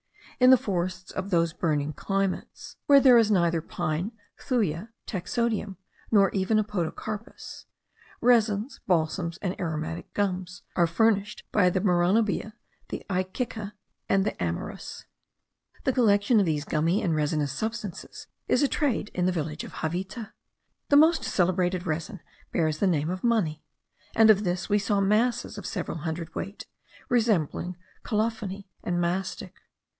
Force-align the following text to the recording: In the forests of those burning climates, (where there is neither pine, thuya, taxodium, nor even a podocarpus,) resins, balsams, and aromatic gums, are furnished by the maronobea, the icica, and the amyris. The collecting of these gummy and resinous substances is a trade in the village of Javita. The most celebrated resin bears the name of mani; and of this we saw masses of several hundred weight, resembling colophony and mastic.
In 0.39 0.49
the 0.49 0.57
forests 0.57 1.11
of 1.11 1.29
those 1.29 1.53
burning 1.53 1.93
climates, 1.93 2.75
(where 2.87 2.99
there 2.99 3.19
is 3.19 3.29
neither 3.29 3.61
pine, 3.61 4.11
thuya, 4.39 4.89
taxodium, 5.05 5.77
nor 6.09 6.31
even 6.31 6.57
a 6.57 6.63
podocarpus,) 6.63 7.65
resins, 8.19 8.79
balsams, 8.87 9.37
and 9.43 9.55
aromatic 9.59 10.11
gums, 10.15 10.63
are 10.75 10.87
furnished 10.87 11.43
by 11.51 11.69
the 11.69 11.79
maronobea, 11.81 12.53
the 12.89 13.05
icica, 13.11 13.73
and 14.09 14.25
the 14.25 14.31
amyris. 14.43 15.05
The 15.83 15.93
collecting 15.93 16.39
of 16.39 16.47
these 16.47 16.65
gummy 16.65 17.03
and 17.03 17.13
resinous 17.15 17.51
substances 17.51 18.25
is 18.47 18.63
a 18.63 18.67
trade 18.67 19.11
in 19.13 19.27
the 19.27 19.31
village 19.31 19.63
of 19.63 19.81
Javita. 19.83 20.33
The 20.89 20.97
most 20.97 21.23
celebrated 21.23 21.85
resin 21.85 22.19
bears 22.51 22.79
the 22.79 22.87
name 22.87 23.11
of 23.11 23.23
mani; 23.23 23.63
and 24.15 24.31
of 24.31 24.43
this 24.43 24.67
we 24.67 24.79
saw 24.79 24.99
masses 24.99 25.59
of 25.59 25.67
several 25.67 25.99
hundred 25.99 26.33
weight, 26.33 26.65
resembling 27.09 27.77
colophony 28.03 28.67
and 28.83 28.99
mastic. 28.99 29.53